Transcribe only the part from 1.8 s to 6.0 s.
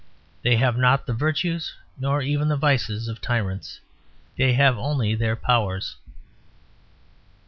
nor even the vices of tyrants; they have only their powers.